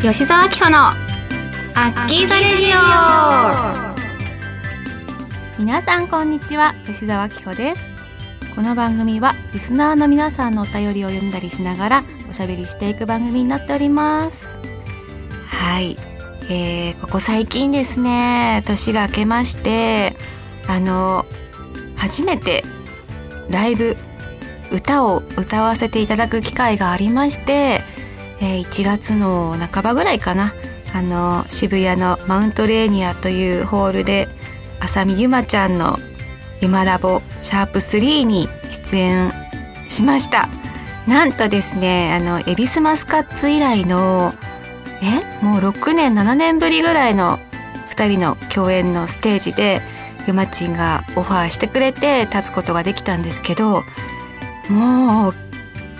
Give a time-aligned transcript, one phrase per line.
[0.00, 0.94] 吉澤明穂のア
[1.90, 3.94] ッキーザレディ
[5.56, 5.58] オ。
[5.58, 7.92] 皆さんこんにちは吉澤明穂です。
[8.54, 14.46] この番組はリスナーの皆さんのお便りを読んだりしながらおしゃべりしていく番組になっております。
[15.48, 15.96] はい、
[16.48, 20.14] えー、ここ最近ですね年が明けまして
[20.68, 21.26] あの
[21.96, 22.62] 初めて
[23.50, 23.96] ライブ
[24.70, 27.82] 歌を歌わせていただく機会がありまして
[28.48, 30.54] えー、1月の半ばぐらいかな。
[30.94, 34.26] あの渋谷のマウントレーニアというホールで
[34.80, 35.98] 浅見ゆまちゃんの
[36.62, 39.32] 「ゆまラボシャープ3」に出演
[39.88, 40.48] しました。
[41.06, 44.34] なんとですねあの恵比寿マスカッツ以来の
[45.02, 47.38] えもう6年7年ぶりぐらいの
[47.90, 49.82] 2人の共演のステージで
[50.26, 53.84] ゆまちんがオファーしてくれて立つことができたんですけど
[54.68, 55.34] もう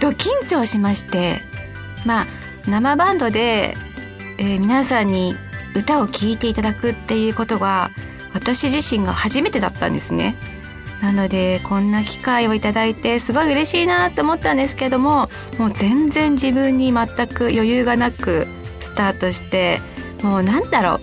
[0.00, 1.42] ド緊張しまして
[2.04, 2.26] まあ
[2.68, 3.74] 生バンドで、
[4.38, 5.34] えー、皆さんに
[5.74, 7.90] 歌を聴いていただくっていうことが
[8.34, 10.36] 私自身が初めてだったんですね。
[11.00, 18.48] なのでこんな機会をいただいてすごい嬉しいなと思ったんですけどももう全然自分に全く余裕がなく
[18.80, 19.80] スタートして
[20.22, 20.98] もうなんだろ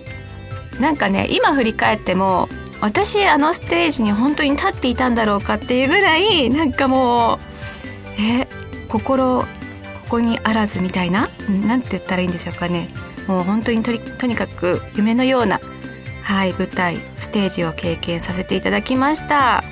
[0.78, 2.50] うなんかね今振り返っても
[2.82, 7.38] 私あのステージに本当に立っていたんだろうかっていうぐらいなんかもう
[8.20, 8.46] え
[8.88, 9.46] 心
[10.06, 11.28] ここにあらずみたいな？
[11.66, 12.88] 何て言ったらいいんでしょうかね。
[13.26, 15.60] もう本当にととにかく夢のような
[16.22, 19.58] はい舞台ステージを経験させていただきました。
[19.58, 19.64] あ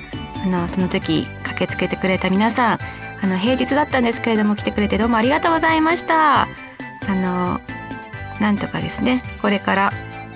[0.45, 2.79] のその時駆けつけてくれた皆さん
[3.23, 6.41] あの平日だったんですけれども来てくれてどうもありがとうございました。
[6.41, 6.47] あ
[7.07, 7.61] の
[8.41, 9.93] なんとかですねこれから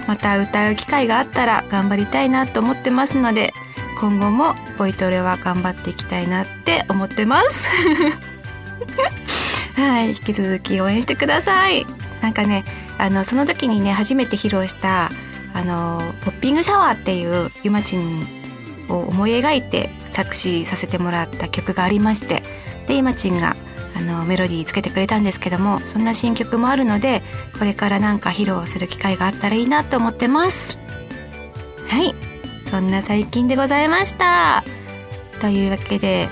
[0.08, 3.53] また歌う機会があったら頑張りたいなと思ってますので
[4.00, 7.67] 今後もボイトレは頑張っていきたいなって思ってます。
[9.80, 11.85] はい引き続き応援してください。
[12.22, 12.66] なんかね
[12.97, 15.09] あのその時にね初めて披露した
[15.53, 18.27] あのポッピングシャワーっていうゆまちん
[18.89, 22.43] を思い描いて作詞させてもらった曲がありまして
[22.87, 23.55] でゆまちんが
[23.95, 27.21] あのメロディーつけてくれたんですけどもそんな新曲もあるので
[27.58, 30.77] これからなんか披露する機会があったらいいなと思ってます。
[31.87, 32.14] はい
[32.70, 34.64] そんな最近でございました。
[35.39, 36.30] というわけで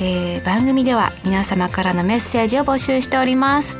[0.00, 3.76] えー、番組では皆様からのメッセージを募集しております。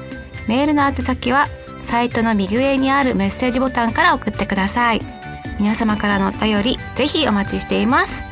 [0.48, 1.48] メールの宛先は
[1.82, 5.00] サイトの右上にあるメッセージボタンから送ってください。
[5.58, 8.24] 皆様からのお便りぜひお待ちしています。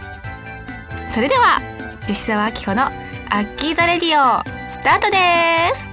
[1.09, 1.61] それでは
[2.07, 2.91] 吉澤明子のア
[3.43, 4.43] ッキーザレディオ
[4.73, 5.93] スタートです。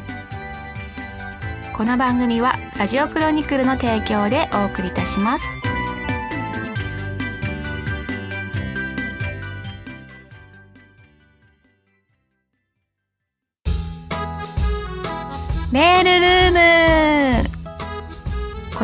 [1.74, 5.76] この番組はラジオクロニクルの提供でお送りいたします。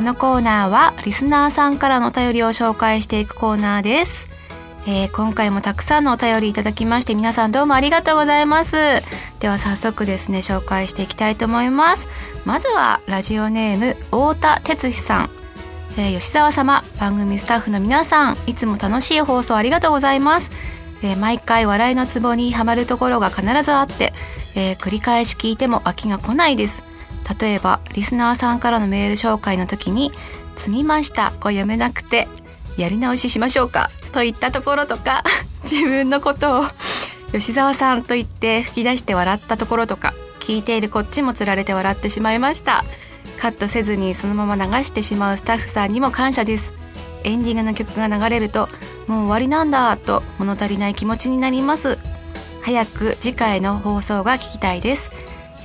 [0.04, 4.30] のコーナーはリスナーさんからのお便りを紹介していくコーナーです、
[4.88, 8.76] えー、今回もたくさんのお便りいただきまして皆さんどうもありがとうございます。
[9.40, 12.08] では早速ですね紹介していきたいと思います。
[12.46, 15.30] まずはラジオネーム太田哲司さん。
[15.98, 20.50] えー、吉澤様番組スタッフの皆さんいつも楽しい放送ありがとうございます、
[21.04, 24.12] えー、毎回笑いのツボにはまるところが必ずあって
[24.56, 26.84] えー、繰り返し聞いても飽きが来ないです。
[27.40, 30.12] 例えばリスナーさんからのメール紹介の時に
[30.56, 32.28] 「積みました」これ読めなくて
[32.78, 35.24] 「やり直ししましょうか」といったところとか
[35.64, 36.66] 自分のことを
[37.32, 42.84] 吉沢さんと言って吹き出して笑ったところとか聞いているこっちもつられて笑ってしまいました
[43.38, 46.74] カットせずにそのまま流してしまうスタッフさんにも感謝です。
[47.24, 48.70] エンディングの曲が流れると
[49.08, 51.98] もう終わりなんだと物足りない気持ちになります。
[52.62, 55.12] 早く次回の放送が聞きたいです、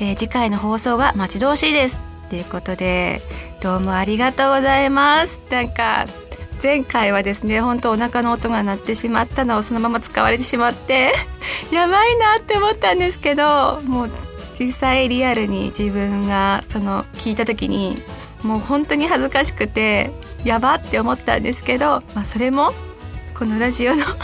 [0.00, 2.00] えー、次回の放送が待ち遠しいです。
[2.30, 3.22] ということで
[3.60, 5.40] どうもありがとうございます。
[5.50, 6.06] なんか
[6.62, 11.12] 前回はですね本当お腹の音が鳴ってしまったのをそのまま使われてしまって
[11.70, 14.10] やばいなって思ったんですけどもう
[14.58, 18.02] 実際リアルに自分がその聞いた時に
[18.42, 20.10] もう本当に恥ずかしくて
[20.44, 22.72] やばって思ったんですけど、まあ、それも
[23.38, 24.04] このラジオの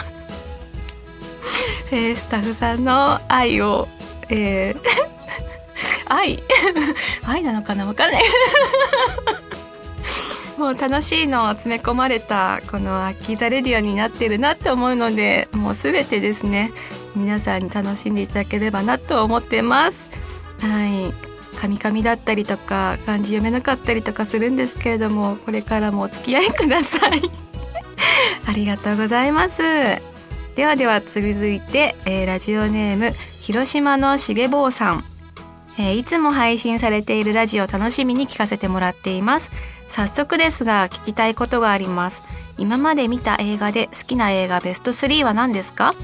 [1.93, 3.87] えー、スタッフさんの愛を、
[4.29, 5.14] えー、
[6.07, 6.43] 愛。
[7.27, 7.87] 愛なのかな？
[7.87, 8.23] わかんない。
[10.59, 16.71] もう楽しいのを詰め込まれたこの「アッキーザレディオ」になってるなって思うのでもう全てですね
[17.17, 20.09] 皆さんに楽しんでいただければなと思ってます。
[20.61, 21.35] はい。
[21.55, 27.23] カミカミだったりとか漢字読めなかったりとかするんですけれどもこれからもお付き合いください。
[28.47, 29.63] ありがとうございます。
[30.55, 35.05] ではでは続いて、えー、ラジオネーム広島のしげぼうさん、
[35.79, 39.51] えー、いつも配信されているラジオ楽しみに聞かせてもらっています。
[39.89, 42.23] 早速ですが聞きたいことがあります。
[42.59, 45.95] 今まで見た映画で好きな映画ベスト3は何ですか？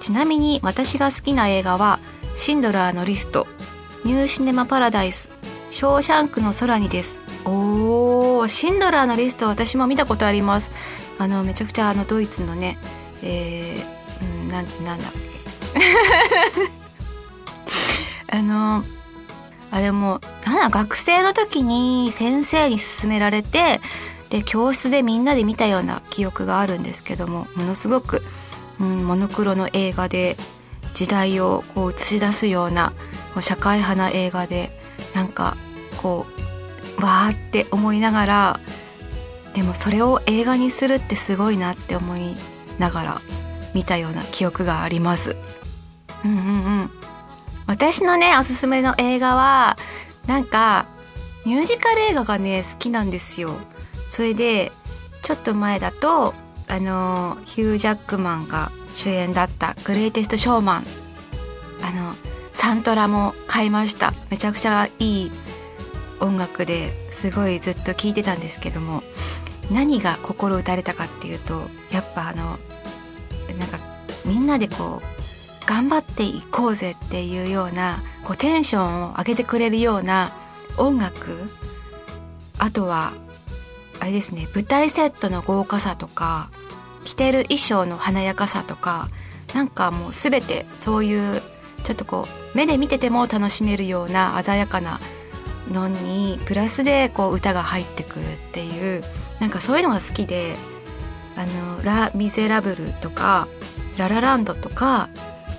[0.00, 1.98] ちなみに私が好きな映画は
[2.34, 3.46] シンドラーのリスト。
[4.04, 5.30] ニューシネマパラダイス。
[5.70, 7.20] ショーシャンクの空にです。
[7.44, 10.70] おーシンドラーのリスト私も見たことあります。
[11.18, 12.78] あのめちゃくちゃあのドイツのね
[13.22, 15.20] えー、うんななんだっけ。
[18.36, 18.82] あの
[19.70, 23.80] あでもなんだ学生の時に先生に勧められて
[24.30, 28.22] で教室でみんなで見たような記憶があるんですけどもものすごく、
[28.80, 30.36] うん、モノクロの映画で
[30.94, 32.92] 時代をこう映し出すような
[33.40, 34.70] 社会派な映画で
[35.14, 35.56] なんか
[35.98, 36.26] こ
[36.98, 38.60] うわーって思いながら
[39.54, 42.36] でもそれを映画にするってすごいなって思い
[42.78, 43.22] ながら
[43.74, 45.36] 見たような記憶があります。
[46.24, 46.48] うんうんう
[46.84, 46.99] ん
[47.70, 49.78] 私のねおすすめの映画は
[50.26, 50.88] なんか
[51.46, 53.54] ミュージカル映画がね好きなんですよ。
[54.08, 54.72] それで
[55.22, 56.34] ちょっと前だと
[56.66, 60.86] あのヒュー・ジャックマンが主演だった「グレイテスト・ショーマン」
[61.80, 62.16] あの
[62.52, 65.32] サントラも買いましためちゃくちゃいい
[66.18, 69.04] 音楽ですごいずっと聴いてたんですけども
[69.70, 72.58] 何が心打たれたかっていうとやっぱあの
[73.60, 73.78] なんか
[74.24, 75.19] みんなでこう
[75.70, 80.32] 頑張っていこうぜっていうようなこうテンションを上げてくれるような
[80.76, 81.48] 音楽。
[82.58, 83.12] あとは
[84.00, 86.50] あれですね舞台セットの豪華さとか
[87.04, 89.10] 着てる衣装の華やかさとか
[89.54, 91.40] なんかもう全てそういう
[91.84, 94.98] ちょっとこう目で見てても楽しめるような鮮やかな
[95.70, 99.04] のにプラスでこう歌が入ってくるっていう
[99.38, 100.56] なんかそういうのが好きで
[101.38, 103.46] 「あのラ・ミゼラブル」とか
[103.96, 105.08] 「ララランド」とか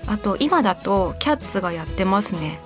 [0.08, 2.60] あと今だとキャッツがやってますね。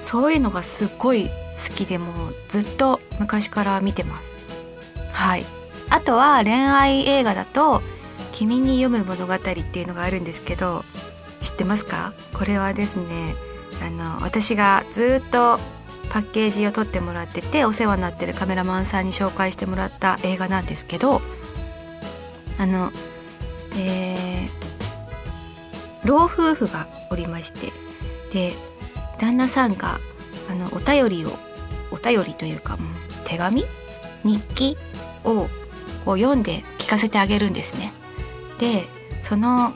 [0.00, 2.12] そういうのがすっごい好きでも
[2.48, 4.36] ずっと昔から見てます。
[5.12, 5.44] はい。
[5.90, 7.82] あとは恋愛映画だと
[8.32, 10.84] 「君に読む物語」っていうのがあるんですけど
[11.42, 12.14] 知ってますか？
[12.32, 13.34] これはですね
[13.84, 15.60] あの私がずっと
[16.08, 21.20] パッケージを取ってもらっててお世話になってるカメラマンさんに紹介してもらった映画なんですけど
[22.58, 22.90] あの
[23.74, 24.11] えー、
[26.04, 27.72] 老夫婦がおりまして
[28.32, 28.54] で
[29.18, 30.00] 旦那さんが
[30.50, 31.32] あのお便りを
[31.90, 32.78] お便りというか
[33.24, 33.64] 手紙
[34.24, 34.76] 日記
[35.24, 35.48] を
[36.04, 37.92] こう読んで聞かせてあげるんですね。
[38.58, 38.84] で
[39.20, 39.72] その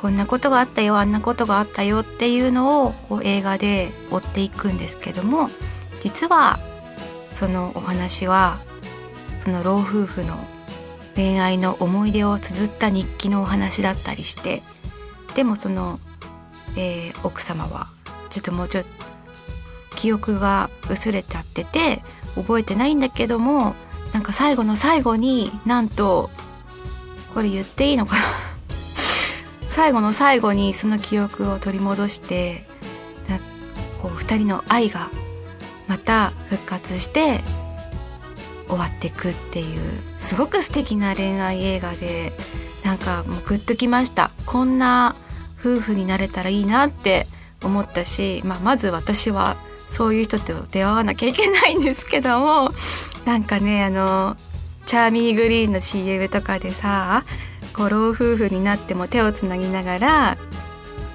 [0.00, 5.48] こんなことがあったよあんなことがあったよっていうのをこう映画で追っていくんですけども
[6.00, 6.58] 実は
[7.30, 8.60] そのお話は
[9.38, 10.36] その老夫婦の
[11.16, 14.62] 恋愛の思い出を綴った日記のお話だったりして
[15.34, 16.00] でもその、
[16.76, 17.88] えー、奥様は
[18.30, 18.88] ちょっともうちょっと
[19.96, 22.02] 記憶が薄れちゃってて
[22.34, 23.74] 覚えてないんだけども
[24.12, 26.30] なんか最後の最後になんと
[27.32, 28.22] これ言っていいのかな？
[29.70, 32.66] 最後の最後にその記憶を取り戻して
[34.04, 35.08] こう2人の愛が
[35.88, 37.40] また復活して
[38.68, 39.80] 終わっていくっていう
[40.18, 42.34] すごく素敵な恋愛映画で
[42.84, 44.30] なんかもうグッときました。
[44.44, 45.16] こんな
[45.64, 47.26] 夫婦になれたらいいなって
[47.62, 49.56] 思ったし、まあ、まず私は
[49.88, 52.70] そういう人と出会わなきゃいけないんですけども
[53.24, 54.36] なんかねあの
[54.84, 57.24] チャーミーグリーンの CM とかでさ
[57.72, 60.36] ご老夫婦になっても手をつなぎながら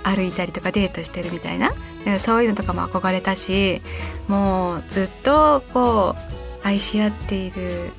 [0.04, 1.72] 歩いたりとかデートしてるみたいな
[2.20, 3.82] そういうのとかも憧れたし
[4.28, 6.16] もうずっとこ
[6.64, 7.92] う愛し合っている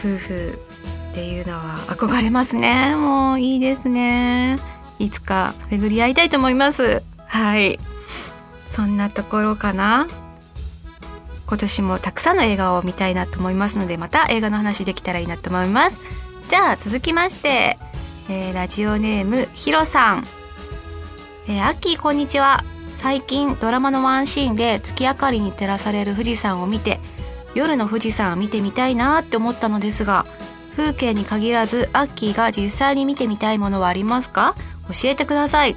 [0.00, 0.58] 夫婦
[1.10, 4.58] っていうのは憧れますねもういいですね。
[5.00, 7.02] いつか巡り合いたいと思います。
[7.26, 7.80] はい。
[8.68, 10.06] そんなところかな。
[11.46, 15.98] 今年もたくさんの映画を見たいなと思いますのでまた映画の話できたらいいなと思います。
[16.48, 17.78] じゃあ続きまして、
[18.28, 20.26] えー、ラジオネームひろさん、
[21.48, 22.62] えー、アッキーこんにちは。
[22.96, 27.00] 最近ドラマのワンシーンで月明かりに照らされる富士山を見て
[27.54, 30.26] 夜の富士山を見てみたいなって思ったのですが
[30.76, 34.54] 風景に限らずアッキーが実際に見てみたいものはありますか？
[34.92, 35.76] 教えてください。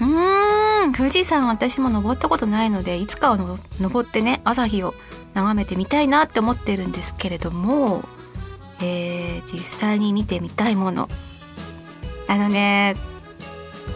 [0.00, 0.92] うーん。
[0.92, 4.94] 富士山私も登ったことないのでいつかは登ってね朝日を
[5.34, 8.02] 眺めてみたいなって思ってるんですけれども、
[8.80, 11.08] えー、実際に見てみたいもの。
[12.28, 12.94] あのね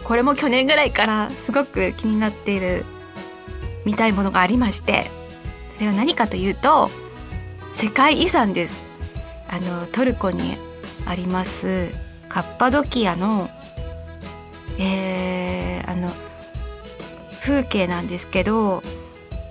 [0.03, 2.85] これも去年ぐらいからすごく気になっている
[3.83, 5.09] 見たいものがありまして
[5.73, 6.89] それは何かというと
[7.73, 8.85] 世界遺産です。
[9.49, 10.57] あのトルコに
[11.05, 11.89] あります
[12.27, 13.49] カッパドキアの
[14.79, 16.11] えー、あの
[17.41, 18.83] 風景なんですけど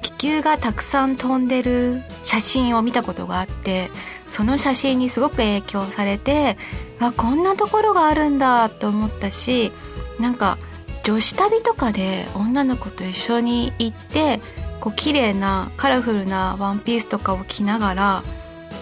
[0.03, 3.91] 気球がたくさん飛んでる写真を見たことがあって
[4.29, 6.57] その写真にすごく影響されて
[7.01, 9.73] あこんなところがあるんだと思ったし
[10.21, 10.59] なんか
[11.03, 14.41] 女子旅とかで女の子と一緒に行って
[14.81, 18.23] こう綺麗なカラフルなワンピースとかを着ながら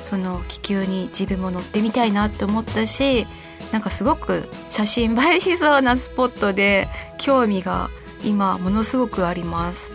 [0.01, 3.27] その気球に自分も乗ってみたいなって思ったし
[3.75, 6.87] なんかすごく写真映えしそうなスポットで
[7.19, 7.91] 興味が
[8.23, 9.91] 今ものすごくあります。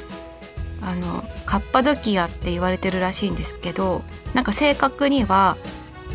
[0.82, 4.02] あのカッパドキアって言われてるらしいんですけど
[4.34, 5.56] なんか正確には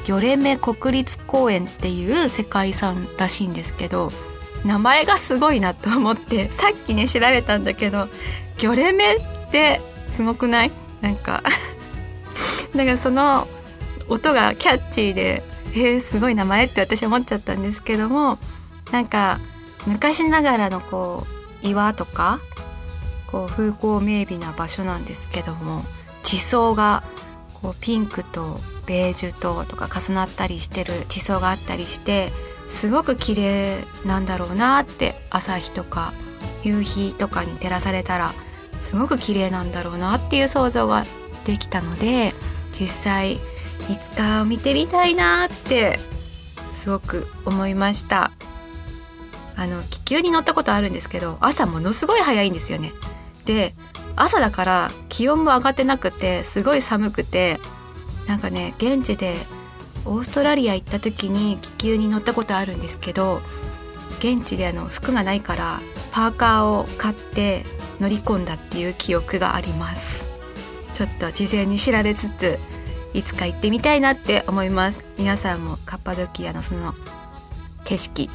[0.05, 4.11] ギョレメ国立公園っていう世界遺産らしいんですけど
[4.67, 8.09] 名前がすごいなと思って さっきね調べたんだけど
[8.59, 10.71] ギョレメってすごくない？
[11.01, 11.43] なんか
[12.77, 13.49] だからその
[14.11, 15.43] 音がキャッチーで
[15.77, 18.39] え、すごい名前って私思っちゃったんですけども
[18.93, 19.41] なんか
[19.87, 21.27] 昔ながらのこ
[21.63, 22.41] う岩とか
[23.27, 25.85] こう風光明媚な場所なんですけども
[26.23, 27.03] 地層が
[27.55, 32.31] こうピンクとベージュととか重なったりしてる地層があったりして
[32.69, 36.13] すごく綺麗なんだろうなって朝日とか
[36.63, 38.33] 夕日とかに照らされたら
[38.81, 41.05] すごく綺麗なんだろうなっていう想像が
[41.45, 42.35] できたので
[42.73, 43.39] 実際
[43.91, 45.99] いつか見てみたいなって
[46.75, 48.31] すごく思いました。
[49.57, 52.93] あの気球に乗ったことあるんですけど朝ものすごい早いんですよね。
[53.45, 53.75] で
[54.17, 57.61] 朝だから気温も上がってなくてすごい寒くて
[58.27, 59.35] なんかね現地で
[60.05, 63.41] オーストラリア行った時に気球に乗ったことあるんですけど
[64.19, 67.65] 現地であの服がないからパーカーを買って
[68.01, 70.31] 乗り込んだっていう記憶があります。
[70.95, 72.59] ちょっと事前に調べつつ
[73.15, 75.05] いつか行ってみたいなって思います。
[75.17, 76.95] 皆さんもカッパドキアのその
[77.85, 78.29] 景色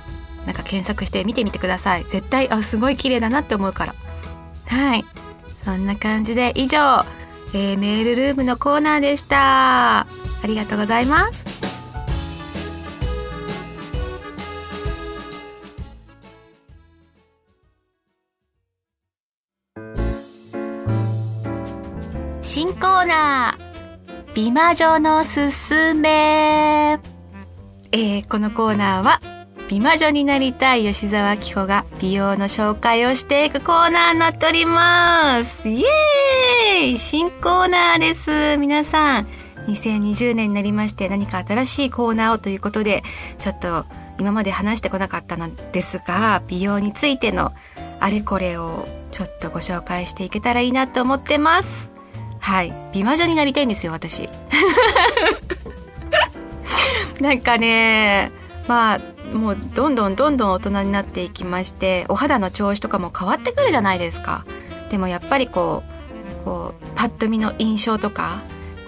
[0.46, 2.06] なんか検索して見てみてください。
[2.06, 3.96] 絶対あすごい綺麗だなって思うから。
[4.68, 5.06] はい。
[5.66, 7.06] そんな感じで以上、
[7.54, 10.00] えー、メールルームのコーナーでした。
[10.00, 10.08] あ
[10.46, 11.46] りがとうございます。
[22.42, 23.69] 新コーナー。
[24.36, 27.00] 美魔女のすすめ。
[27.92, 29.20] えー、このコーナーは
[29.68, 35.68] 美魔女になりたい吉沢紀子が美容の紹介をしていくコーナーになっております。
[35.68, 36.98] イエーイ！
[36.98, 38.58] 新コーナーです。
[38.58, 39.28] 皆さん
[39.68, 43.02] 2020年になりまして何か新しいコーナーをということで
[43.40, 43.86] ちょっと
[44.20, 47.52] 今まで話してこなかったのですが美容についての
[48.00, 51.99] あれこれをちょっとご紹介していけたらいいなと思ってます。
[52.40, 52.74] はい。
[52.94, 54.30] 美魔女になりたいんですよ私。
[57.22, 58.32] なんかね
[58.68, 59.00] まあ
[59.36, 64.46] もうどんどんどんどん大人になっていきましてお肌の調子とかも変わってくるじゃないですか。
[64.90, 65.84] でもやっぱりこ
[66.42, 68.42] うこうパッと見の印象とか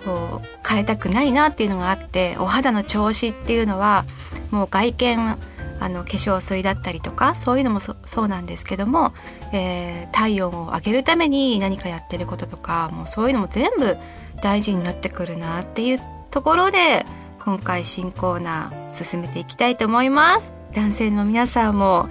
[0.05, 4.05] こう変えたくないなっていうのがあってお肌の調子っていうのは
[4.50, 5.38] もう外見
[5.82, 9.14] あの化粧水だったりとかそういうのもそうなんですけども、
[9.52, 13.98] えー、体温を上げるために何かやってることとかもうそういうのも全部
[14.44, 17.04] 大事になってくるなっていうところで
[17.44, 20.54] 今回新コーナー進めていきたいと思います。
[20.74, 22.08] 男性の皆さんも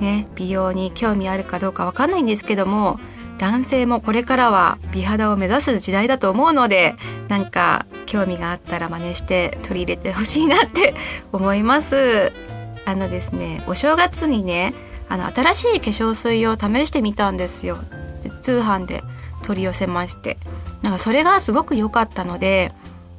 [0.00, 3.00] ね美容に興味あるかどうかわかんないんですけども
[3.38, 6.94] 男性もこれからは美肌を目指す時代だと思うので
[7.28, 10.94] なんか興味があったら真似して取り入れてほしいなって
[11.32, 12.53] 思います。
[12.84, 14.74] あのですねお正月にね
[15.08, 17.78] あの新しい化粧水を試してみたんですよ。
[18.40, 19.02] 通販で
[19.42, 20.38] 取り寄せまして。
[20.84, 22.70] なんかそれがすごく良かったので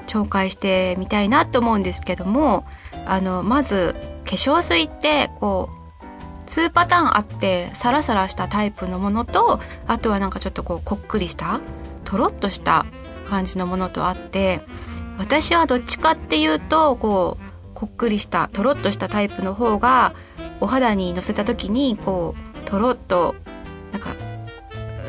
[0.06, 2.64] 紹介してみたいなと思うんですけども
[3.08, 6.06] あのまず化粧水ってこう
[6.46, 11.60] 2パターンあってサラサラしたタイプのものとあとはなんかちょっとこうこっくりした
[12.04, 12.86] とろっとした
[13.26, 14.62] 感じのものとあって
[15.18, 17.45] 私はどっちかっていうとこう
[17.76, 20.16] こっくりしたとろっとしたタイプの方が
[20.62, 23.36] お肌にのせた時にこうとろっと
[23.92, 24.16] なんか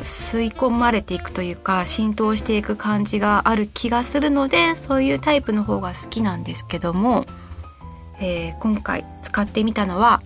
[0.03, 7.25] 吸い込まれていくというか浸透していく感じがある気がするのでそういうタイプの方が好きなんですけども、
[8.21, 10.23] えー、今回使ってみたのは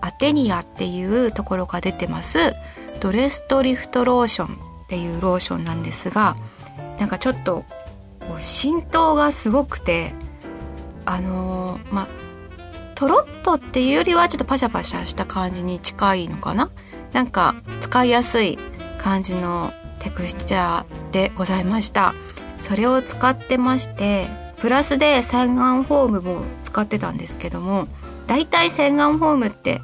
[0.00, 2.54] アテニアっていうところが出てます
[3.00, 6.36] ドレストリフトローションっていうローションなんですが
[6.98, 7.64] なんかちょっと
[8.38, 10.12] 浸透がすごくて
[11.08, 12.08] あのー、まあ
[12.94, 16.70] とろっとっていうよりはちょっとパシャパシャした感じに近いのかな？
[17.12, 18.58] なんか使いやすい
[18.98, 22.14] 感じのテクスチャーでございました。
[22.58, 24.26] それを使ってまして
[24.58, 27.86] プラスで洗顔フォームも使ってたんですけども
[28.26, 29.80] だいたい洗顔フォームって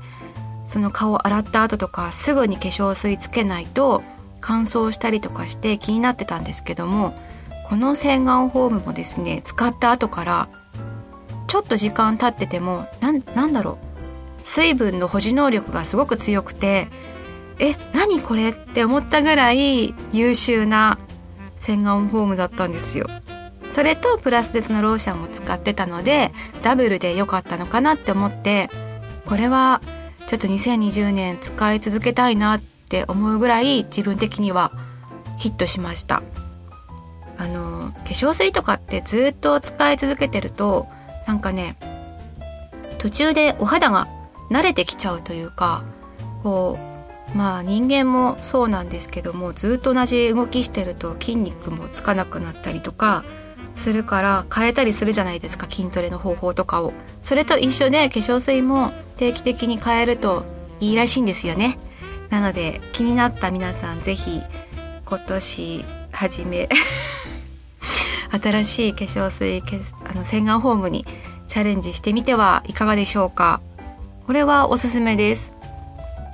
[0.65, 4.03] その顔洗った後とかすぐに化粧水つけないと
[4.41, 7.15] 乾燥したりとかして気になってたんですけども
[7.65, 10.49] この洗顔フォームもですね使った後から
[11.55, 13.13] ちょっと時間経っててもな
[13.47, 13.79] んだろ
[14.41, 16.89] う水分の保持能力がすごく強くて
[17.61, 20.99] え何これって思ったぐらい優秀な
[21.55, 23.07] 洗顔フォームだったんですよ。
[23.71, 26.33] それとプラス鉄のローションを使ってたので
[26.65, 28.69] ダブルで良かったのかなって思って
[29.25, 29.81] これは
[30.27, 34.73] ちょっと2020年使い続けたいなって思うぐらい自分的には
[35.39, 36.25] ヒットしました
[37.39, 40.89] あの化粧水とかってずっと使い続けてると
[41.27, 41.77] なんかね
[42.99, 44.09] 途中でお肌が
[44.51, 45.85] 慣れてきちゃうというか
[46.43, 46.79] こ
[47.35, 53.25] うまあ人間もそうなんですけどもずっと同じ動きしてると筋肉もつかなくなったりとか
[53.75, 56.93] するから変えたりするじゃないですか筋トレの方法とかを。
[57.23, 60.45] それと一緒で化粧水も定期的に変えると
[60.81, 61.79] いいらしいんですよね。
[62.31, 64.43] なので気になった皆さん是非
[65.05, 66.69] 今年初め
[68.41, 69.63] 新しい化粧水
[70.05, 71.07] あの洗顔フォームに
[71.47, 73.61] チャレンジしてみてはいかがでしょうか？
[74.27, 75.53] これはおすすめです。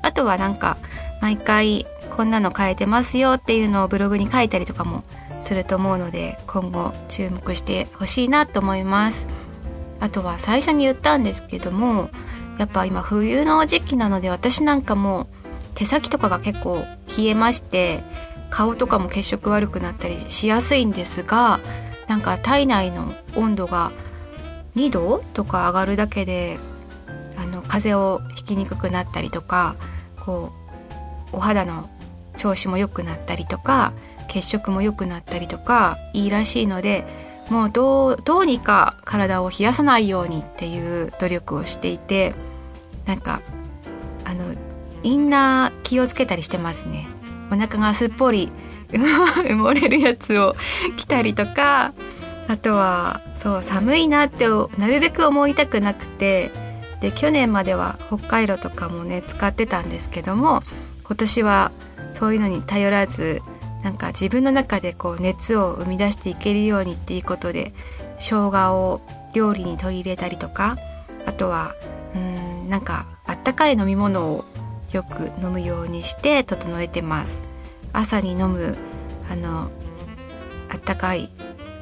[0.02, 0.76] あとはなんか
[1.21, 5.02] 毎回こんなの変えてますよっていうのをブログに書いたりとかも
[5.38, 9.26] すると思うので今後注目してほしいなと思います。
[10.00, 12.11] あとは最初に言ったんですけども
[12.59, 15.28] やっぱ今冬の時期なので私なんかも
[15.75, 16.85] 手先とかが結構
[17.16, 18.02] 冷えまして
[18.49, 21.61] 顔とかも血色悪くなったりしやすいんですが
[22.11, 23.93] なんか体内の温度が
[24.75, 26.59] 2度とか上がるだけで
[27.37, 29.76] あの風邪をひきにくくなったりとか
[30.19, 30.50] こ
[31.33, 31.88] うお肌の
[32.37, 33.93] 調子も良くなったりとか
[34.26, 37.07] 血色も良くなったりとかいいらしいので
[37.49, 42.35] もうどうにか体を冷やさないようにっていう努力をしていて
[43.07, 43.40] なんか
[44.25, 44.57] あの
[45.05, 47.07] インナー気をつけたりしてますね。
[47.52, 48.50] お腹がすっぽり
[49.47, 50.57] 埋もれるやつを
[50.97, 51.93] 着たりとか
[52.49, 54.47] あとはそう寒いなって
[54.79, 56.50] なるべく思いたくなくて
[57.00, 60.63] で去年までは北海道とかもね使ってたんですけども
[61.05, 61.73] 今年は
[62.13, 63.43] そういうのに頼らず
[63.83, 67.73] なんか自分の中でこう熱を生み出していけるようにっていうことで
[68.19, 69.00] 生姜を
[69.33, 70.76] 料理に取り入れたりとか
[71.26, 71.75] あとは
[72.15, 74.45] うんなんかあったかい飲み物を
[74.93, 77.50] よく飲むようにして整えてます。
[77.93, 78.76] 朝に飲む
[79.31, 79.71] あの
[80.69, 81.31] あったかい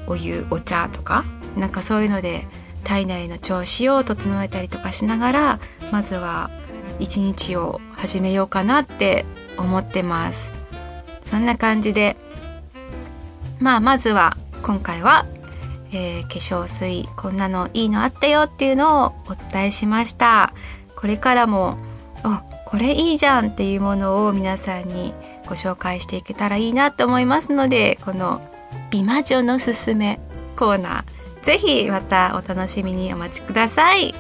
[0.07, 1.25] お湯お茶とか
[1.57, 2.47] なんかそういうので
[2.85, 5.61] 体内の調子を整えたりとかしながら
[5.93, 6.51] まずは
[6.99, 9.25] 一日を始めようかなって
[9.57, 10.53] 思ってます。
[11.23, 12.17] そんな感じで
[13.61, 15.27] まあまずは今回は、
[15.93, 20.53] えー、化粧水こんなのいいのあったよっていうのをお伝えしました。
[20.97, 21.77] これからも
[22.23, 25.15] あこれいいじゃんっていうものを皆さんに
[25.47, 28.43] ご紹介していけたらいいなと思いますのでこの
[28.91, 30.21] 美魔女のすすめ
[30.55, 34.15] コーナーぜひまたお楽しみにお待ちください。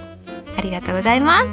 [0.56, 1.46] ありがとうございます。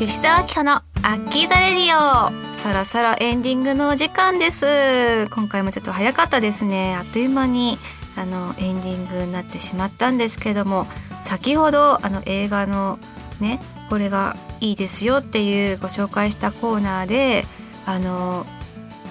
[0.00, 2.54] 吉沢明子のアッキーザレディオ。
[2.54, 5.28] そろそろエンディングのお時間です。
[5.28, 6.96] 今回もちょっと早かったですね。
[6.96, 7.76] あっという間に
[8.16, 10.86] あのエンディングになってしまったんですけども
[11.20, 12.98] 先ほどあの映画の
[13.38, 17.44] ねこれがいいですよっていうご紹介したコーナーで
[17.84, 18.46] あの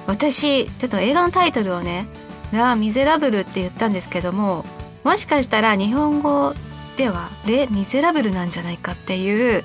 [0.07, 2.07] 私ちょっと映画のタイトルをね
[2.51, 4.65] 「ラ・ミゼラブル」って言ったんですけども
[5.03, 6.55] もしかしたら日本語
[6.97, 9.63] では「レ・ミゼラブル」なんじゃないかっていう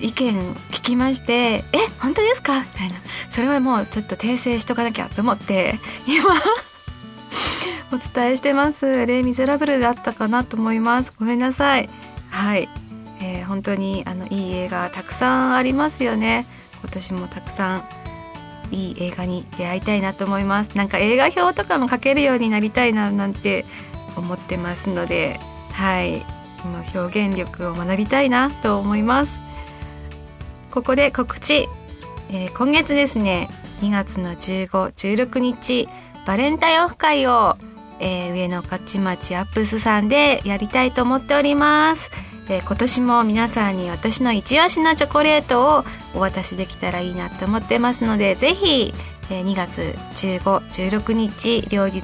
[0.00, 2.96] 意見聞きまして「え本当ですか?」みたいな。
[3.30, 6.32] それはもうちょっと訂正しとかなきゃと思って今
[7.92, 9.06] お伝えしてます。
[9.06, 11.12] レイ・ミゼラブルだったかなと思います。
[11.18, 11.88] ごめんなさい。
[12.30, 12.68] はい、
[13.20, 16.46] えー、本当にあのいい映画たくさんありますよね。
[16.82, 17.84] 今年もたくさん
[18.70, 20.70] いい映画に出会いたいなと思います。
[20.74, 23.64] なんか映画表とかも書けるようになりたいななんて
[24.16, 25.40] 思ってますので
[25.72, 26.24] はい。
[26.62, 29.45] この表現力を学びたいなと思います。
[30.70, 31.68] ここで告知、
[32.30, 33.48] えー、今月ですね
[33.80, 35.88] 2月の1516日
[36.26, 37.56] バレンタインオフ会を、
[38.00, 42.10] えー、上野勝町アップスさんでやりたいと思っております、
[42.48, 48.92] えー、今年も皆さんに私の一押しのチョコレートをお渡しできたらいいなと思ってますのでぜひ、
[49.30, 49.80] えー、2月
[50.14, 52.02] 1516日両日、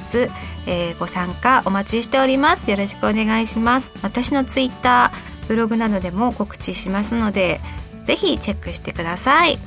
[0.66, 2.70] えー、ご参加お待ちしております。
[2.70, 3.92] よろしくお願いします。
[4.02, 7.60] 私のツイッターブログなどでも告知しますので
[8.04, 9.58] ぜひチェックしてください、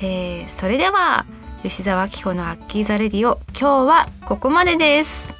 [0.00, 1.24] えー、それでは
[1.62, 5.36] 吉澤明子のアッキーザレディオ今日はここまでです。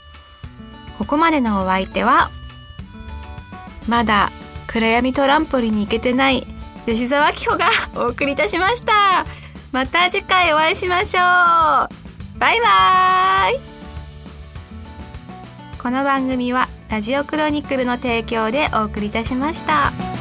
[0.99, 2.31] ここまでのお相手は
[3.87, 4.33] まだ
[4.67, 6.47] 暗闇トランポリンに行けてない
[6.87, 9.27] 吉沢紀穂がお送りいたしました。
[9.73, 11.23] また次回お会いしましょう。
[12.39, 13.61] バイバイ。
[15.81, 20.16] この番組はラジオクロニクルの提供でお送りいたしました。